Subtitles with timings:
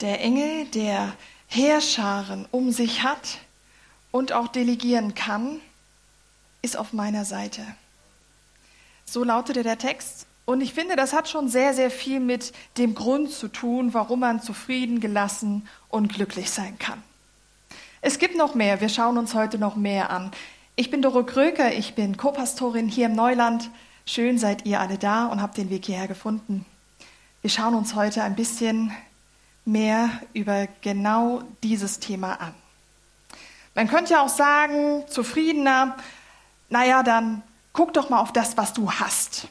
[0.00, 1.14] Der Engel, der
[1.48, 3.38] Heerscharen um sich hat
[4.10, 5.60] und auch delegieren kann,
[6.62, 7.62] ist auf meiner Seite.
[9.04, 10.26] So lautete der Text.
[10.44, 14.20] Und ich finde, das hat schon sehr, sehr viel mit dem Grund zu tun, warum
[14.20, 17.02] man zufrieden, gelassen und glücklich sein kann.
[18.00, 18.80] Es gibt noch mehr.
[18.80, 20.30] Wir schauen uns heute noch mehr an.
[20.76, 21.72] Ich bin Doro Kröker.
[21.72, 23.70] Ich bin Co-Pastorin hier im Neuland.
[24.04, 26.66] Schön seid ihr alle da und habt den Weg hierher gefunden.
[27.40, 28.92] Wir schauen uns heute ein bisschen
[29.66, 32.54] mehr über genau dieses Thema an.
[33.74, 35.96] Man könnte ja auch sagen, zufriedener,
[36.70, 39.48] naja, dann guck doch mal auf das, was du hast.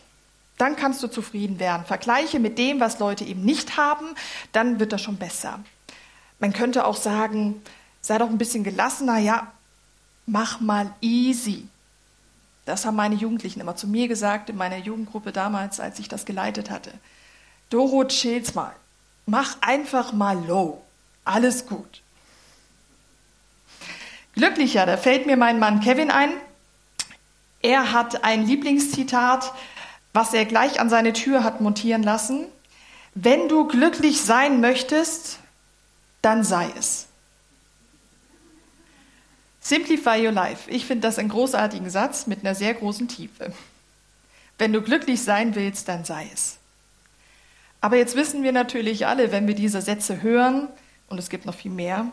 [0.58, 1.86] Dann kannst du zufrieden werden.
[1.86, 4.16] Vergleiche mit dem, was Leute eben nicht haben,
[4.52, 5.60] dann wird das schon besser.
[6.40, 7.62] Man könnte auch sagen,
[8.02, 9.52] sei doch ein bisschen gelassener, ja,
[10.26, 11.68] mach mal easy.
[12.66, 16.26] Das haben meine Jugendlichen immer zu mir gesagt, in meiner Jugendgruppe damals, als ich das
[16.26, 16.92] geleitet hatte.
[17.70, 18.74] Doro, chill's mal.
[19.26, 20.82] Mach einfach mal low.
[21.24, 22.02] Alles gut.
[24.34, 26.32] Glücklicher, da fällt mir mein Mann Kevin ein.
[27.62, 29.52] Er hat ein Lieblingszitat,
[30.14, 32.46] was er gleich an seine Tür hat montieren lassen.
[33.16, 35.40] Wenn du glücklich sein möchtest,
[36.22, 37.08] dann sei es.
[39.62, 40.70] Simplify your life.
[40.70, 43.52] Ich finde das einen großartigen Satz mit einer sehr großen Tiefe.
[44.60, 46.58] Wenn du glücklich sein willst, dann sei es.
[47.86, 50.70] Aber jetzt wissen wir natürlich alle, wenn wir diese Sätze hören,
[51.08, 52.08] und es gibt noch viel mehr,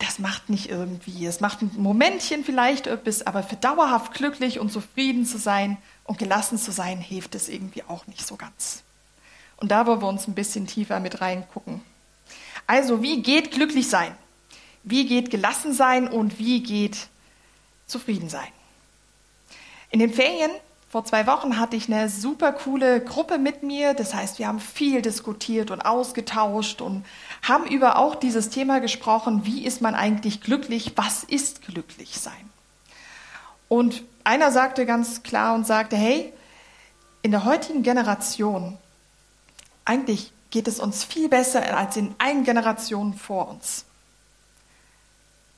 [0.00, 1.26] das macht nicht irgendwie.
[1.26, 6.18] Es macht ein Momentchen vielleicht etwas, aber für dauerhaft glücklich und zufrieden zu sein und
[6.18, 8.82] gelassen zu sein, hilft es irgendwie auch nicht so ganz.
[9.58, 11.80] Und da wollen wir uns ein bisschen tiefer mit reingucken.
[12.66, 14.12] Also, wie geht glücklich sein?
[14.82, 17.06] Wie geht gelassen sein und wie geht
[17.86, 18.48] zufrieden sein?
[19.90, 20.50] In den Ferien
[20.94, 23.94] vor zwei Wochen hatte ich eine super coole Gruppe mit mir.
[23.94, 27.04] Das heißt, wir haben viel diskutiert und ausgetauscht und
[27.42, 30.92] haben über auch dieses Thema gesprochen, wie ist man eigentlich glücklich?
[30.94, 32.48] Was ist glücklich sein?
[33.68, 36.32] Und einer sagte ganz klar und sagte, hey,
[37.22, 38.78] in der heutigen Generation,
[39.84, 43.84] eigentlich geht es uns viel besser als in allen Generationen vor uns.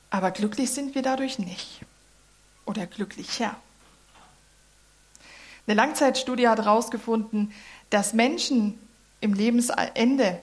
[0.08, 1.80] Aber glücklich sind wir dadurch nicht.
[2.64, 3.54] Oder glücklicher.
[5.66, 7.53] Eine Langzeitstudie hat herausgefunden,
[7.91, 8.78] dass Menschen
[9.21, 10.41] im Lebensende,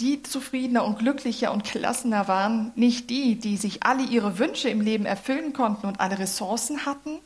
[0.00, 4.80] die zufriedener und glücklicher und gelassener waren, nicht die, die sich alle ihre Wünsche im
[4.80, 7.18] Leben erfüllen konnten und alle Ressourcen hatten,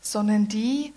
[0.00, 0.92] sondern die,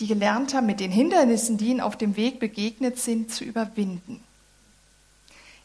[0.00, 4.22] die gelernt haben, mit den Hindernissen, die ihnen auf dem Weg begegnet sind, zu überwinden.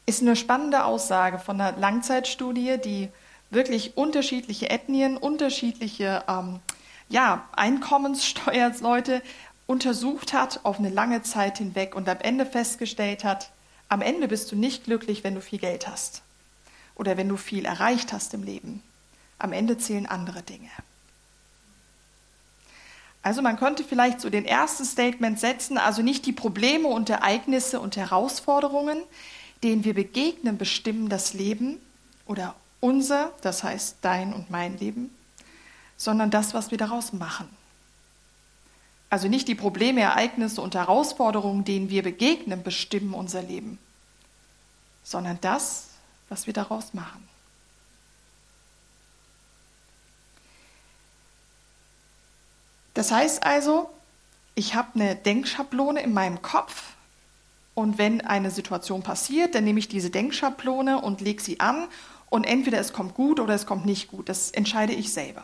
[0.06, 3.10] Ist eine spannende Aussage von einer Langzeitstudie, die
[3.52, 6.60] wirklich unterschiedliche Ethnien, unterschiedliche ähm,
[7.14, 9.22] ja, Einkommenssteuersleute
[9.68, 13.52] untersucht hat auf eine lange Zeit hinweg und am Ende festgestellt hat,
[13.88, 16.24] am Ende bist du nicht glücklich, wenn du viel Geld hast
[16.96, 18.82] oder wenn du viel erreicht hast im Leben.
[19.38, 20.70] Am Ende zählen andere Dinge.
[23.22, 27.80] Also man könnte vielleicht so den ersten Statement setzen, also nicht die Probleme und Ereignisse
[27.80, 29.02] und Herausforderungen,
[29.64, 31.80] denen wir begegnen, bestimmen das Leben
[32.26, 35.10] oder unser, das heißt dein und mein Leben,
[35.98, 37.50] sondern das, was wir daraus machen.
[39.10, 43.78] Also nicht die Probleme, Ereignisse und Herausforderungen, denen wir begegnen, bestimmen unser Leben,
[45.04, 45.90] sondern das,
[46.30, 47.28] was wir daraus machen.
[52.96, 53.90] Das heißt also,
[54.56, 56.94] ich habe eine Denkschablone in meinem Kopf
[57.76, 61.88] und wenn eine Situation passiert, dann nehme ich diese Denkschablone und lege sie an
[62.30, 64.30] und entweder es kommt gut oder es kommt nicht gut.
[64.30, 65.44] Das entscheide ich selber.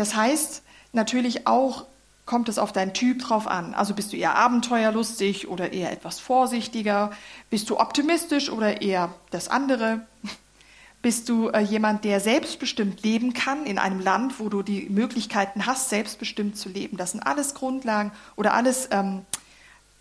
[0.00, 0.62] Das heißt
[0.94, 1.84] natürlich auch,
[2.24, 3.74] kommt es auf deinen Typ drauf an.
[3.74, 7.10] Also bist du eher abenteuerlustig oder eher etwas vorsichtiger?
[7.50, 10.06] Bist du optimistisch oder eher das andere?
[11.02, 15.66] Bist du äh, jemand, der selbstbestimmt leben kann in einem Land, wo du die Möglichkeiten
[15.66, 16.96] hast, selbstbestimmt zu leben?
[16.96, 19.26] Das sind alles Grundlagen oder alles ähm,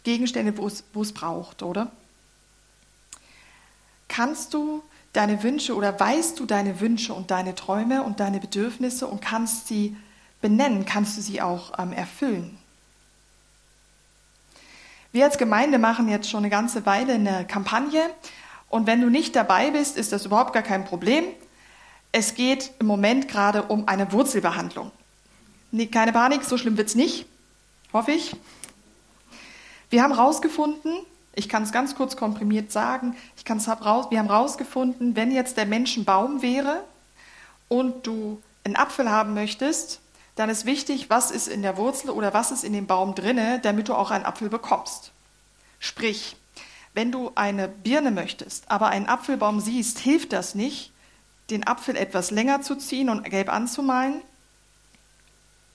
[0.06, 1.92] Gegenstände, wo es braucht, oder?
[4.08, 4.82] Kannst du
[5.14, 9.67] deine Wünsche oder weißt du deine Wünsche und deine Träume und deine Bedürfnisse und kannst
[9.67, 9.96] sie
[10.41, 12.58] benennen, kannst du sie auch ähm, erfüllen.
[15.11, 18.09] Wir als Gemeinde machen jetzt schon eine ganze Weile eine Kampagne
[18.70, 21.26] und wenn du nicht dabei bist, ist das überhaupt gar kein Problem.
[22.11, 24.91] Es geht im Moment gerade um eine Wurzelbehandlung.
[25.91, 27.26] Keine Panik, so schlimm wird es nicht,
[27.94, 28.35] hoffe ich.
[29.90, 31.00] Wir haben herausgefunden,
[31.34, 33.16] ich kann es ganz kurz komprimiert sagen.
[33.37, 36.84] Ich kann's raus, wir haben herausgefunden, wenn jetzt der Mensch ein Baum wäre
[37.67, 40.02] und du einen Apfel haben möchtest,
[40.35, 43.59] dann ist wichtig, was ist in der Wurzel oder was ist in dem Baum drinne,
[43.59, 45.11] damit du auch einen Apfel bekommst.
[45.79, 46.35] Sprich,
[46.93, 50.91] Wenn du eine Birne möchtest, aber einen Apfelbaum siehst, hilft das nicht,
[51.49, 54.22] den Apfel etwas länger zu ziehen und gelb anzumalen.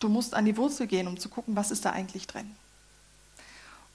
[0.01, 2.55] Du musst an die Wurzel gehen, um zu gucken, was ist da eigentlich drin.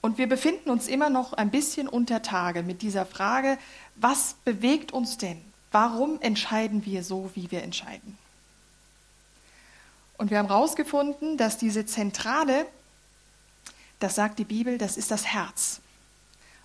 [0.01, 3.57] Und wir befinden uns immer noch ein bisschen unter Tage mit dieser Frage,
[3.96, 5.42] was bewegt uns denn?
[5.72, 8.18] Warum entscheiden wir so, wie wir entscheiden?
[10.18, 12.66] Und wir haben herausgefunden, dass diese Zentrale,
[14.00, 15.81] das sagt die Bibel, das ist das Herz.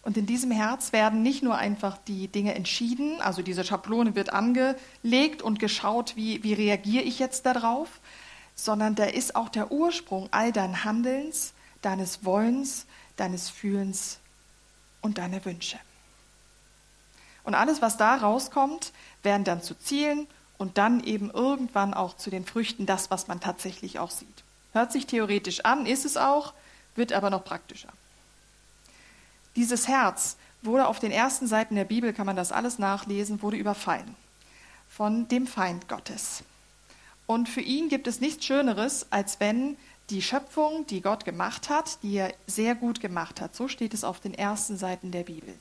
[0.02, 4.32] Und in diesem Herz werden nicht nur einfach die Dinge entschieden, also diese Schablone wird
[4.32, 7.88] angelegt und geschaut, wie, wie reagiere ich jetzt darauf,
[8.54, 14.18] sondern da ist auch der Ursprung all dein Handelns, deines Wollens, deines Fühlens
[15.00, 15.78] und deiner Wünsche.
[17.44, 20.26] Und alles, was da rauskommt, werden dann zu Zielen
[20.56, 24.44] und dann eben irgendwann auch zu den Früchten, das, was man tatsächlich auch sieht.
[24.72, 26.54] Hört sich theoretisch an, ist es auch,
[26.94, 27.92] wird aber noch praktischer.
[29.56, 33.56] Dieses Herz wurde auf den ersten Seiten der Bibel, kann man das alles nachlesen, wurde
[33.56, 34.16] überfallen
[34.88, 36.44] von dem Feind Gottes.
[37.26, 39.76] Und für ihn gibt es nichts Schöneres, als wenn
[40.10, 44.04] die Schöpfung, die Gott gemacht hat, die er sehr gut gemacht hat, so steht es
[44.04, 45.54] auf den ersten Seiten der Bibel,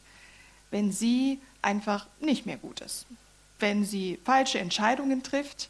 [0.72, 3.06] wenn sie einfach nicht mehr gut ist,
[3.60, 5.70] wenn sie falsche Entscheidungen trifft,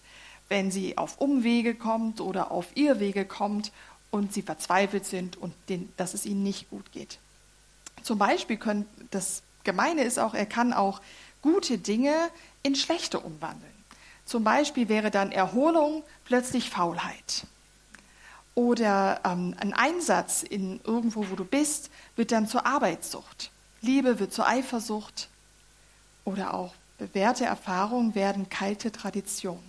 [0.50, 3.72] wenn sie auf Umwege kommt oder auf Irrwege kommt
[4.12, 7.20] und sie verzweifelt sind und den, dass es ihnen nicht gut geht.
[8.02, 11.02] Zum Beispiel können, das Gemeine ist auch, er kann auch
[11.42, 12.14] gute Dinge
[12.64, 13.72] in schlechte umwandeln.
[14.26, 17.46] Zum Beispiel wäre dann Erholung plötzlich Faulheit.
[18.56, 23.52] Oder ähm, ein Einsatz in irgendwo, wo du bist, wird dann zur Arbeitssucht.
[23.82, 25.30] Liebe wird zur Eifersucht.
[26.26, 29.60] Oder auch bewährte Erfahrungen werden kalte Tradition.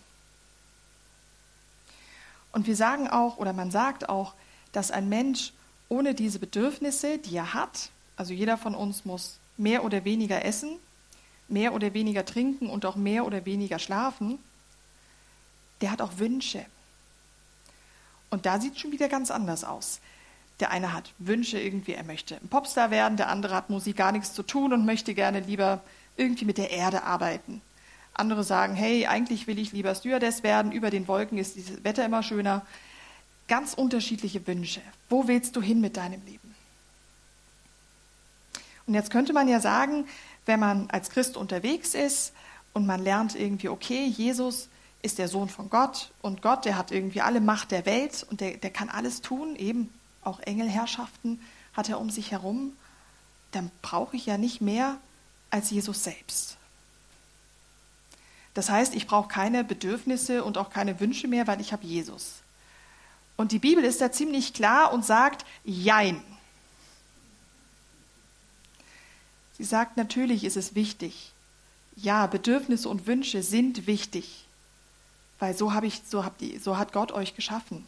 [2.53, 4.35] Und wir sagen auch, oder man sagt auch,
[4.73, 5.53] dass ein Mensch
[5.89, 10.79] ohne diese Bedürfnisse, die er hat, also jeder von uns muss mehr oder weniger essen,
[11.49, 14.39] mehr oder weniger trinken und auch mehr oder weniger schlafen,
[15.81, 16.65] der hat auch Wünsche.
[18.35, 20.01] Und da sieht es schon wieder ganz anders aus.
[20.59, 24.11] Der eine hat Wünsche irgendwie, er möchte ein Popstar werden, der andere hat Musik gar
[24.11, 25.83] nichts zu tun und möchte gerne lieber
[26.17, 27.63] irgendwie mit der Erde arbeiten.
[28.13, 32.05] Andere sagen, hey, eigentlich will ich lieber Stewardess werden, über den Wolken ist dieses Wetter
[32.05, 32.67] immer schöner.
[33.47, 34.81] Ganz unterschiedliche Wünsche.
[35.09, 36.57] Wo willst du hin mit deinem Leben?
[38.89, 40.09] Und jetzt könnte man ja sagen,
[40.45, 42.33] wenn man als Christ unterwegs ist
[42.73, 44.69] und man lernt irgendwie, okay, Jesus
[45.05, 48.41] ist der Sohn von Gott und Gott, der hat irgendwie alle Macht der Welt und
[48.41, 49.93] der, der kann alles tun, eben
[50.23, 51.41] auch Engelherrschaften
[51.75, 52.73] hat er um sich herum,
[53.53, 54.97] dann brauche ich ja nicht mehr
[55.51, 56.57] als Jesus selbst.
[58.55, 62.37] Das heißt, ich brauche keine Bedürfnisse und auch keine Wünsche mehr, weil ich habe Jesus.
[63.37, 66.23] Und die Bibel ist da ziemlich klar und sagt, jein.
[69.59, 71.33] Sie sagt, natürlich ist es wichtig.
[71.97, 74.44] Ja, Bedürfnisse und Wünsche sind wichtig,
[75.45, 77.87] weil so, ich, so, die, so hat Gott euch geschaffen.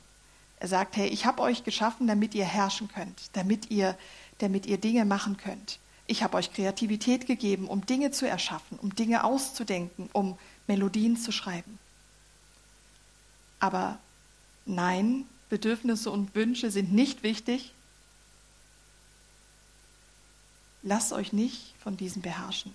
[0.61, 3.97] Er sagt, hey, ich habe euch geschaffen, damit ihr herrschen könnt, damit ihr,
[4.38, 5.79] damit ihr Dinge machen könnt.
[6.06, 10.37] Ich habe euch Kreativität gegeben, um Dinge zu erschaffen, um Dinge auszudenken, um
[10.67, 11.79] Melodien zu schreiben.
[13.59, 13.99] Aber
[14.67, 17.73] nein, Bedürfnisse und Wünsche sind nicht wichtig,
[20.82, 22.73] Lasst euch nicht von diesem beherrschen.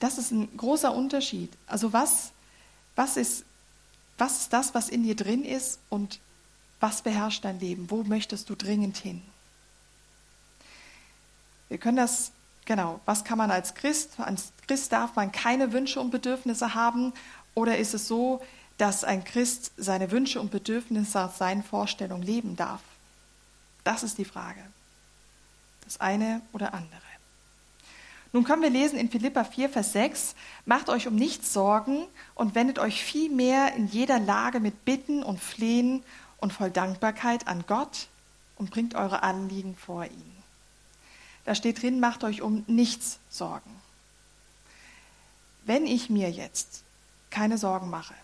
[0.00, 1.52] Das ist ein großer Unterschied.
[1.66, 2.32] Also was,
[2.96, 3.44] was, ist,
[4.18, 6.18] was ist das, was in dir drin ist und
[6.80, 7.90] was beherrscht dein Leben?
[7.90, 9.22] Wo möchtest du dringend hin?
[11.68, 12.32] Wir können das,
[12.64, 17.12] genau, was kann man als Christ, als Christ darf man keine Wünsche und Bedürfnisse haben
[17.54, 18.42] oder ist es so,
[18.78, 22.80] dass ein Christ seine Wünsche und Bedürfnisse aus seinen Vorstellungen leben darf?
[23.84, 24.64] Das ist die Frage
[25.90, 27.09] das eine oder andere.
[28.32, 30.34] Nun können wir lesen in Philippa 4, Vers 6,
[30.64, 35.40] macht euch um nichts Sorgen und wendet euch vielmehr in jeder Lage mit Bitten und
[35.40, 36.04] Flehen
[36.38, 38.06] und voll Dankbarkeit an Gott
[38.56, 40.32] und bringt eure Anliegen vor ihn.
[41.44, 43.74] Da steht drin, macht euch um nichts Sorgen.
[45.64, 46.84] Wenn ich mir jetzt
[47.30, 48.14] keine Sorgen mache,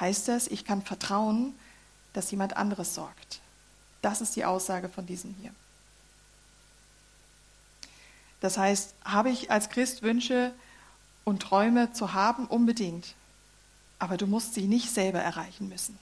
[0.00, 1.54] heißt das, ich kann vertrauen,
[2.12, 3.40] dass jemand anderes sorgt.
[4.00, 5.52] Das ist die Aussage von diesem hier.
[8.42, 10.52] Das heißt, habe ich als Christ Wünsche
[11.22, 12.46] und Träume zu haben?
[12.48, 13.14] Unbedingt.
[14.00, 15.96] Aber du musst sie nicht selber erreichen müssen.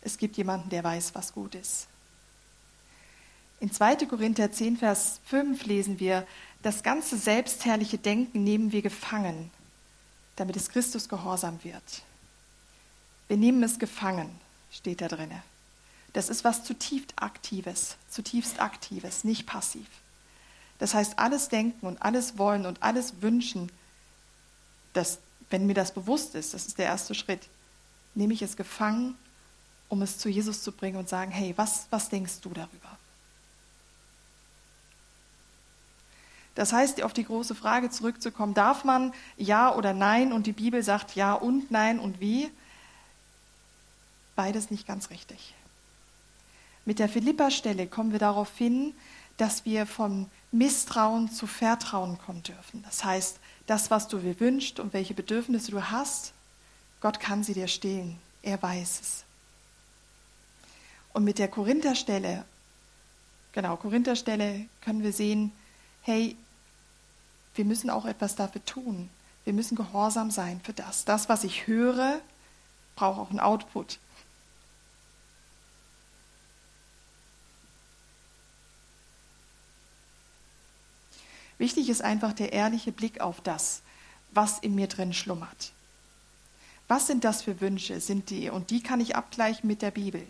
[0.00, 1.86] Es gibt jemanden, der weiß, was gut ist.
[3.60, 4.06] In 2.
[4.06, 6.26] Korinther 10, Vers 5 lesen wir,
[6.62, 9.50] das ganze selbstherrliche Denken nehmen wir gefangen,
[10.36, 12.02] damit es Christus gehorsam wird.
[13.28, 14.30] Wir nehmen es gefangen,
[14.70, 15.42] steht da drinne.
[16.14, 19.86] Das ist was zutiefst Aktives, zutiefst Aktives, nicht passiv.
[20.84, 23.72] Das heißt, alles Denken und alles Wollen und alles Wünschen,
[24.92, 27.48] das, wenn mir das bewusst ist, das ist der erste Schritt,
[28.14, 29.16] nehme ich es gefangen,
[29.88, 32.98] um es zu Jesus zu bringen und sagen, hey, was, was denkst du darüber?
[36.54, 40.34] Das heißt, auf die große Frage zurückzukommen, darf man Ja oder Nein?
[40.34, 42.50] Und die Bibel sagt Ja und Nein und wie?
[44.36, 45.54] Beides nicht ganz richtig.
[46.84, 48.92] Mit der Philippa-Stelle kommen wir darauf hin,
[49.36, 52.82] dass wir vom Misstrauen zu Vertrauen kommen dürfen.
[52.84, 56.32] Das heißt, das, was du dir wünschst und welche Bedürfnisse du hast,
[57.00, 58.18] Gott kann sie dir stehlen.
[58.42, 59.24] Er weiß es.
[61.12, 62.44] Und mit der Korintherstelle,
[63.52, 65.52] genau, Korintherstelle können wir sehen,
[66.02, 66.36] hey,
[67.54, 69.08] wir müssen auch etwas dafür tun.
[69.44, 71.04] Wir müssen gehorsam sein für das.
[71.04, 72.20] Das, was ich höre,
[72.96, 73.98] braucht auch einen Output.
[81.58, 83.82] Wichtig ist einfach der ehrliche Blick auf das,
[84.32, 85.72] was in mir drin schlummert.
[86.88, 88.00] Was sind das für Wünsche?
[88.00, 90.26] Sind die und die kann ich abgleichen mit der Bibel.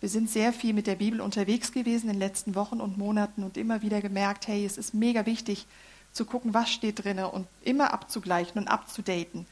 [0.00, 3.42] Wir sind sehr viel mit der Bibel unterwegs gewesen in den letzten Wochen und Monaten
[3.42, 5.66] und immer wieder gemerkt, hey, es ist mega wichtig
[6.12, 9.46] zu gucken, was steht drin und immer abzugleichen und abzudaten.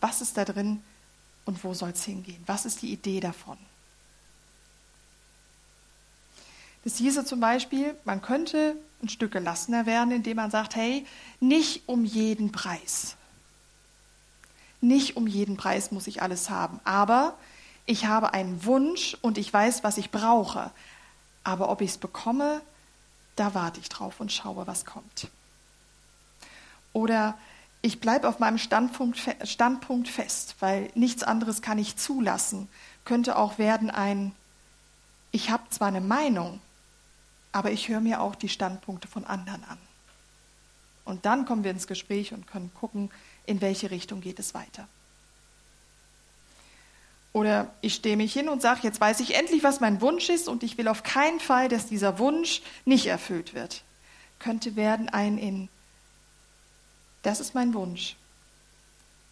[0.00, 0.82] Was ist da drin
[1.44, 2.42] und wo soll es hingehen?
[2.46, 3.56] Was ist die Idee davon?
[6.84, 11.06] Das hieße zum Beispiel, man könnte ein Stück gelassener werden, indem man sagt, hey,
[11.40, 13.16] nicht um jeden Preis.
[14.80, 17.36] Nicht um jeden Preis muss ich alles haben, aber
[17.86, 20.70] ich habe einen Wunsch und ich weiß, was ich brauche.
[21.44, 22.60] Aber ob ich es bekomme,
[23.36, 25.28] da warte ich drauf und schaue, was kommt.
[26.92, 27.38] Oder
[27.82, 32.68] ich bleibe auf meinem Standpunkt, Standpunkt fest, weil nichts anderes kann ich zulassen.
[33.04, 34.32] Könnte auch werden ein,
[35.30, 36.60] ich habe zwar eine Meinung,
[37.56, 39.78] aber ich höre mir auch die Standpunkte von anderen an.
[41.06, 43.10] Und dann kommen wir ins Gespräch und können gucken,
[43.46, 44.86] in welche Richtung geht es weiter.
[47.32, 50.48] Oder ich stehe mich hin und sage, jetzt weiß ich endlich, was mein Wunsch ist
[50.48, 53.84] und ich will auf keinen Fall, dass dieser Wunsch nicht erfüllt wird.
[54.38, 55.70] Könnte werden ein in,
[57.22, 58.16] das ist mein Wunsch.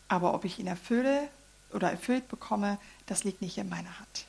[0.08, 1.28] Aber ob ich ihn erfülle
[1.74, 4.24] oder erfüllt bekomme, das liegt nicht in meiner Hand.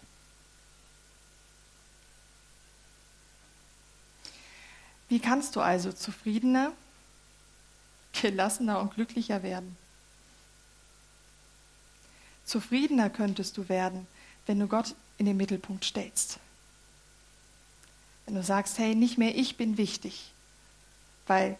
[5.16, 6.74] Wie kannst du also zufriedener,
[8.12, 9.78] gelassener und glücklicher werden?
[12.44, 14.08] Zufriedener könntest du werden,
[14.46, 16.40] wenn du Gott in den Mittelpunkt stellst.
[18.26, 20.34] Wenn du sagst, hey, nicht mehr ich bin wichtig.
[21.28, 21.58] Weil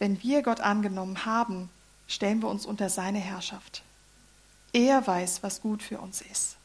[0.00, 1.70] wenn wir Gott angenommen haben,
[2.08, 3.84] stellen wir uns unter seine Herrschaft.
[4.72, 6.56] Er weiß, was gut für uns ist.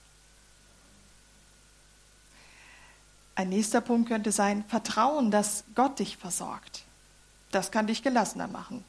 [3.35, 6.83] Ein nächster Punkt könnte sein, Vertrauen, dass Gott dich versorgt.
[7.51, 8.83] Das kann dich gelassener machen,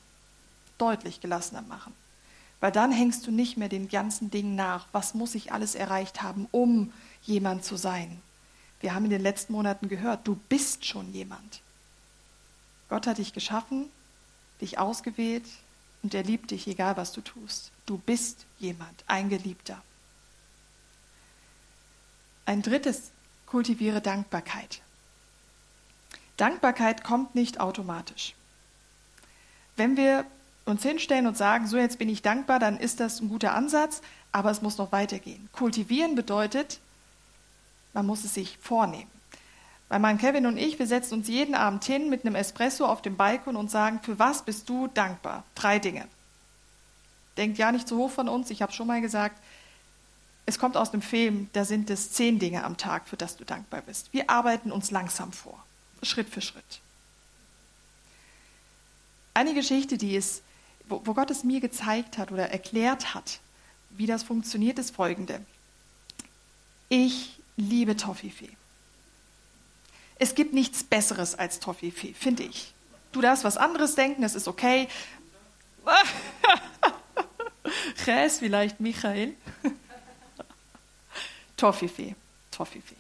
[0.79, 1.93] deutlich gelassener machen.
[2.61, 6.23] Weil dann hängst du nicht mehr den ganzen Dingen nach, was muss ich alles erreicht
[6.23, 8.21] haben, um jemand zu sein.
[8.81, 11.61] Wir haben in den letzten Monaten gehört, du bist schon jemand.
[12.89, 13.87] Gott hat dich geschaffen,
[14.61, 15.45] dich ausgewählt
[16.03, 17.73] und er liebt dich, egal was du tust.
[17.85, 19.83] Du bist jemand, ein Geliebter.
[22.45, 23.11] Ein drittes
[23.47, 24.83] kultiviere Dankbarkeit.
[26.37, 28.35] Dankbarkeit kommt nicht automatisch.
[29.77, 30.25] Wenn wir
[30.65, 34.03] uns hinstellen und sagen, so jetzt bin ich dankbar, dann ist das ein guter Ansatz,
[34.33, 35.49] aber es muss noch weitergehen.
[35.53, 36.81] Kultivieren bedeutet,
[37.95, 39.11] man muss es sich vornehmen.
[39.89, 43.03] Mein Mann Kevin und ich, wir setzen uns jeden Abend hin mit einem Espresso auf
[43.03, 45.45] dem Balkon und sagen, für was bist du dankbar?
[45.55, 46.07] Drei Dinge.
[47.37, 49.41] Denkt ja nicht zu hoch von uns, ich habe schon mal gesagt,
[50.47, 53.45] es kommt aus dem Film, da sind es zehn Dinge am Tag, für das du
[53.45, 54.13] dankbar bist.
[54.13, 55.63] Wir arbeiten uns langsam vor,
[56.03, 56.81] Schritt für Schritt.
[59.35, 60.43] Eine Geschichte, die es,
[60.89, 63.41] wo, Gott es mir gezeigt hat oder erklärt hat,
[63.91, 65.45] wie das funktioniert, ist folgende.
[66.89, 68.51] Ich liebe Toffifee.
[70.19, 72.73] Es gibt nichts Besseres als Toffifee, finde ich.
[73.11, 74.87] Du darfst was anderes denken, es ist okay.
[78.07, 79.35] Res vielleicht, Michael.
[81.57, 82.15] Toffifee.
[82.51, 82.97] Toffifee.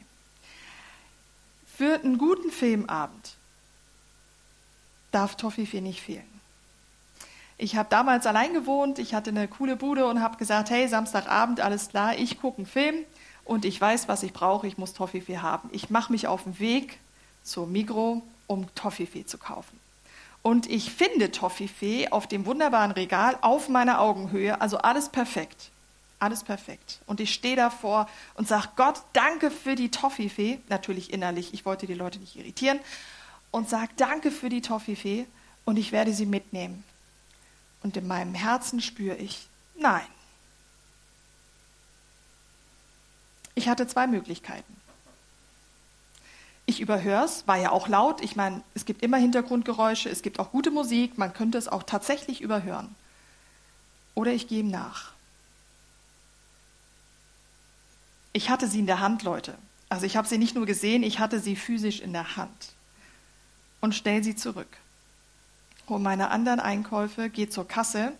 [1.76, 3.36] Für einen guten Filmabend
[5.12, 6.40] darf Toffifee nicht fehlen.
[7.58, 11.60] Ich habe damals allein gewohnt, ich hatte eine coole Bude und habe gesagt, hey, Samstagabend,
[11.60, 12.96] alles klar, ich gucke einen Film
[13.44, 15.70] und ich weiß, was ich brauche, ich muss Toffifee haben.
[15.72, 16.98] Ich mache mich auf den Weg
[17.42, 19.80] zur Migro, um Toffifee zu kaufen.
[20.42, 25.70] Und ich finde Toffifee auf dem wunderbaren Regal auf meiner Augenhöhe, also alles perfekt.
[26.18, 27.00] Alles perfekt.
[27.06, 30.60] Und ich stehe davor und sage, Gott, danke für die Toffifee.
[30.68, 32.80] Natürlich innerlich, ich wollte die Leute nicht irritieren.
[33.50, 35.26] Und sage, danke für die Toffifee
[35.64, 36.84] und ich werde sie mitnehmen.
[37.82, 39.46] Und in meinem Herzen spüre ich,
[39.78, 40.06] nein.
[43.54, 44.76] Ich hatte zwei Möglichkeiten.
[46.66, 48.20] Ich überhöre es, war ja auch laut.
[48.22, 51.84] Ich meine, es gibt immer Hintergrundgeräusche, es gibt auch gute Musik, man könnte es auch
[51.84, 52.94] tatsächlich überhören.
[54.14, 55.15] Oder ich gehe ihm nach.
[58.36, 59.56] Ich hatte sie in der Hand, Leute.
[59.88, 62.74] Also ich habe sie nicht nur gesehen, ich hatte sie physisch in der Hand.
[63.80, 64.68] Und stell sie zurück.
[65.88, 68.12] Hol meine anderen Einkäufe, gehe zur Kasse.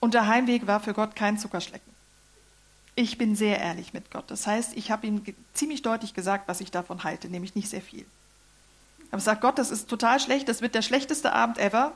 [0.00, 1.92] Und der Heimweg war für Gott kein Zuckerschlecken.
[2.94, 4.24] Ich bin sehr ehrlich mit Gott.
[4.28, 7.82] Das heißt, ich habe ihm ziemlich deutlich gesagt, was ich davon halte, nämlich nicht sehr
[7.82, 8.06] viel.
[9.10, 11.92] Aber sage, Gott, das ist total schlecht, das wird der schlechteste Abend ever.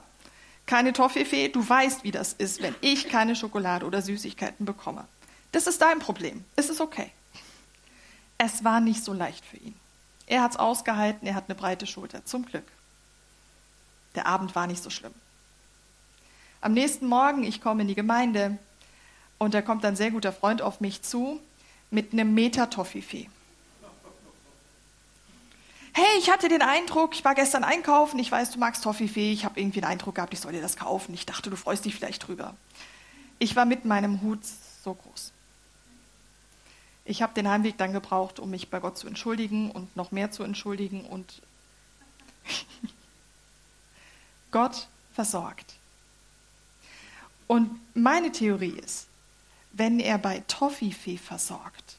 [0.67, 5.09] Keine Toffifee, du weißt, wie das ist, wenn ich keine Schokolade oder Süßigkeiten bekomme.
[5.53, 6.45] Das ist dein Problem.
[6.55, 7.13] Es ist okay.
[8.39, 9.75] Es war nicht so leicht für ihn.
[10.27, 12.67] Er hat es ausgehalten, er hat eine breite Schulter, zum Glück.
[14.15, 15.15] Der Abend war nicht so schlimm.
[16.61, 18.59] Am nächsten Morgen, ich komme in die Gemeinde
[19.39, 21.41] und da kommt ein sehr guter Freund auf mich zu
[21.91, 23.29] mit einem Meter-Toffifee.
[25.93, 29.47] Hey, ich hatte den Eindruck, ich war gestern einkaufen, ich weiß, du magst Toffifee, ich
[29.47, 31.15] habe irgendwie den Eindruck gehabt, ich soll dir das kaufen.
[31.15, 32.55] Ich dachte, du freust dich vielleicht drüber.
[33.39, 34.41] Ich war mit meinem Hut
[34.85, 35.33] so groß.
[37.09, 40.33] Ich habe den Heimweg dann gebraucht, um mich bei Gott zu entschuldigen und noch mehr
[40.33, 41.41] zu entschuldigen und
[44.51, 45.75] Gott versorgt.
[47.47, 49.07] Und meine Theorie ist,
[49.73, 51.97] wenn er bei Toffifee versorgt,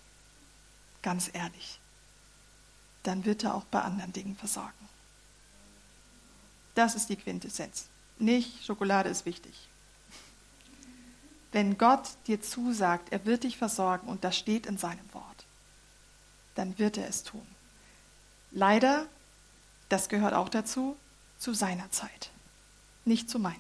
[1.01, 1.79] ganz ehrlich,
[3.03, 4.73] dann wird er auch bei anderen Dingen versorgen.
[6.75, 7.85] Das ist die Quintessenz.
[8.19, 9.53] Nicht Schokolade ist wichtig.
[11.57, 15.45] Wenn Gott dir zusagt, er wird dich versorgen und das steht in seinem Wort,
[16.53, 17.47] dann wird er es tun.
[18.51, 19.07] Leider,
[19.89, 20.95] das gehört auch dazu,
[21.39, 22.29] zu seiner Zeit,
[23.05, 23.57] nicht zu meiner.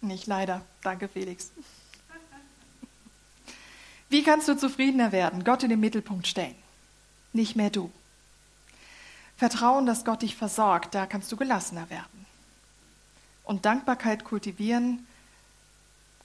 [0.00, 0.64] Nicht leider.
[0.84, 1.50] Danke, Felix.
[4.08, 5.42] Wie kannst du zufriedener werden?
[5.42, 6.54] Gott in den Mittelpunkt stellen.
[7.32, 7.90] Nicht mehr du.
[9.36, 12.23] Vertrauen, dass Gott dich versorgt, da kannst du gelassener werden.
[13.44, 15.06] Und Dankbarkeit kultivieren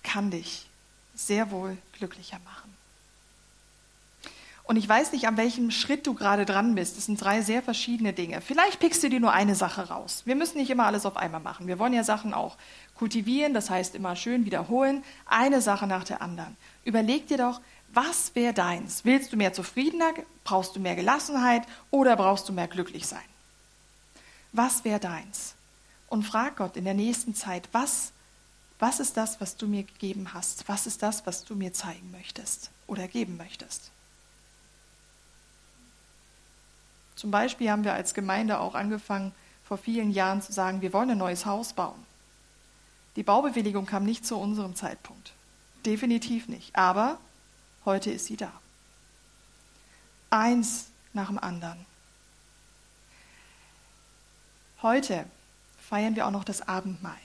[0.03, 0.67] kann dich
[1.13, 2.69] sehr wohl glücklicher machen.
[4.69, 6.95] Und ich weiß nicht, an welchem Schritt du gerade dran bist.
[6.95, 8.39] Das sind drei sehr verschiedene Dinge.
[8.39, 10.21] Vielleicht pickst du dir nur eine Sache raus.
[10.25, 11.65] Wir müssen nicht immer alles auf einmal machen.
[11.65, 12.55] Wir wollen ja Sachen auch
[12.95, 16.55] kultivieren, das heißt immer schön wiederholen, eine Sache nach der anderen.
[16.83, 17.61] Überleg dir doch,
[17.93, 19.05] was wäre deins?
[19.05, 20.23] Willst du mehr Zufriedenheit?
[20.43, 21.63] Brauchst du mehr Gelassenheit?
[21.89, 23.25] Oder brauchst du mehr glücklich sein?
[24.51, 25.55] Was wäre deins?
[26.09, 28.11] Und frag Gott in der nächsten Zeit, was,
[28.79, 30.67] was ist das, was du mir gegeben hast?
[30.67, 33.91] Was ist das, was du mir zeigen möchtest oder geben möchtest?
[37.15, 39.33] Zum Beispiel haben wir als Gemeinde auch angefangen,
[39.65, 42.05] vor vielen Jahren zu sagen, wir wollen ein neues Haus bauen.
[43.15, 45.33] Die Baubewilligung kam nicht zu unserem Zeitpunkt.
[45.85, 46.75] Definitiv nicht.
[46.75, 47.19] Aber
[47.85, 48.51] heute ist sie da.
[50.29, 51.85] Eins nach dem anderen.
[54.81, 55.25] Heute
[55.89, 57.17] feiern wir auch noch das Abendmahl.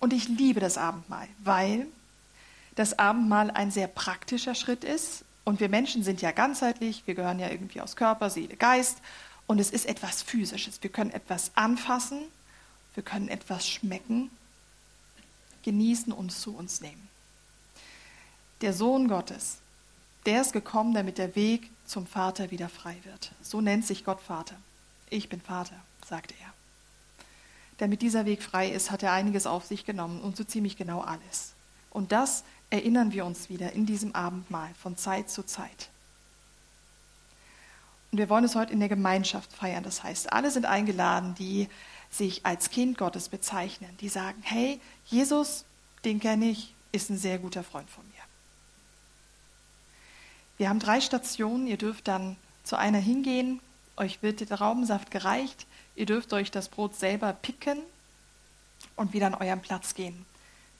[0.00, 1.86] Und ich liebe das Abendmahl, weil
[2.74, 5.24] das Abendmahl ein sehr praktischer Schritt ist.
[5.44, 8.98] Und wir Menschen sind ja ganzheitlich, wir gehören ja irgendwie aus Körper, Seele, Geist.
[9.46, 10.82] Und es ist etwas Physisches.
[10.82, 12.22] Wir können etwas anfassen,
[12.94, 14.30] wir können etwas schmecken,
[15.62, 17.08] genießen und zu uns nehmen.
[18.62, 19.58] Der Sohn Gottes,
[20.26, 23.32] der ist gekommen, damit der Weg zum Vater wieder frei wird.
[23.42, 24.56] So nennt sich Gott Vater.
[25.10, 26.51] Ich bin Vater, sagte er
[27.82, 31.00] damit dieser Weg frei ist, hat er einiges auf sich genommen und so ziemlich genau
[31.00, 31.54] alles.
[31.90, 35.90] Und das erinnern wir uns wieder in diesem Abendmahl von Zeit zu Zeit.
[38.12, 39.82] Und wir wollen es heute in der Gemeinschaft feiern.
[39.82, 41.68] Das heißt, alle sind eingeladen, die
[42.08, 45.64] sich als Kind Gottes bezeichnen, die sagen, hey, Jesus,
[46.04, 48.22] den kenne ich, ist ein sehr guter Freund von mir.
[50.56, 53.58] Wir haben drei Stationen, ihr dürft dann zu einer hingehen,
[53.96, 57.78] euch wird der Raubensaft gereicht, Ihr dürft euch das Brot selber picken
[58.96, 60.24] und wieder an euren Platz gehen.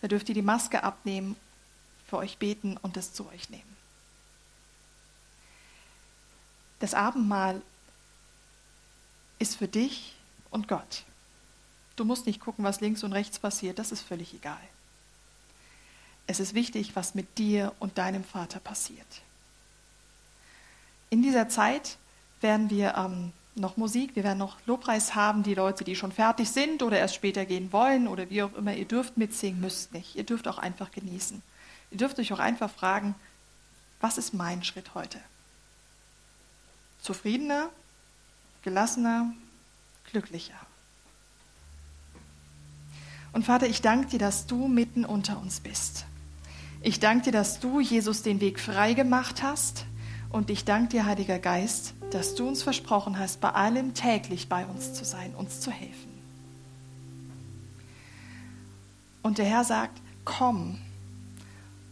[0.01, 1.37] Da dürft ihr die Maske abnehmen,
[2.07, 3.77] für euch beten und es zu euch nehmen.
[6.81, 7.63] Das Abendmahl
[9.39, 10.15] ist für dich
[10.51, 11.05] und Gott.
[11.97, 14.61] Du musst nicht gucken, was links und rechts passiert, das ist völlig egal.
[16.27, 19.23] Es ist wichtig, was mit dir und deinem Vater passiert.
[21.11, 21.99] In dieser Zeit
[22.43, 26.51] werden wir ähm, noch Musik, wir werden noch Lobpreis haben, die Leute, die schon fertig
[26.51, 30.17] sind oder erst später gehen wollen oder wie auch immer, ihr dürft mitsingen, müsst nicht.
[30.17, 31.43] Ihr dürft auch einfach genießen.
[31.91, 33.15] Ihr dürft euch auch einfach fragen,
[34.01, 35.19] was ist mein Schritt heute?
[37.01, 37.69] Zufriedener,
[38.63, 39.33] gelassener,
[40.11, 40.55] glücklicher.
[43.33, 46.07] Und Vater, ich danke dir, dass du mitten unter uns bist.
[46.81, 49.87] Ich danke dir, dass du, Jesus, den Weg frei gemacht hast.
[50.31, 54.67] Und ich danke dir, Heiliger Geist, dass du uns versprochen hast, bei allem täglich bei
[54.67, 56.13] uns zu sein, uns zu helfen.
[59.23, 60.79] Und der Herr sagt, komm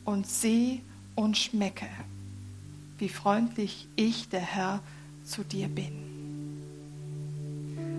[0.04, 0.80] und seh
[1.14, 1.88] und schmecke,
[2.98, 4.80] wie freundlich ich, der Herr,
[5.24, 5.92] zu dir bin.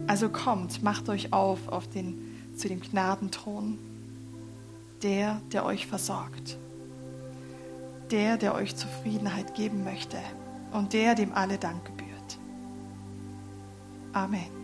[0.06, 2.20] Also kommt, macht euch auf, auf den,
[2.56, 3.80] zu dem Gnadenthron,
[5.02, 6.58] der, der euch versorgt,
[8.12, 10.18] der, der euch Zufriedenheit geben möchte
[10.72, 11.91] und der, dem alle Dank
[14.14, 14.61] 阿门。